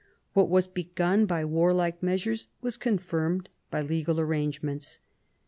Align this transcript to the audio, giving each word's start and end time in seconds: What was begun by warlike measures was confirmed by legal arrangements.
What 0.33 0.49
was 0.49 0.65
begun 0.65 1.27
by 1.27 1.45
warlike 1.45 2.01
measures 2.01 2.47
was 2.59 2.75
confirmed 2.75 3.49
by 3.69 3.81
legal 3.83 4.19
arrangements. 4.19 4.97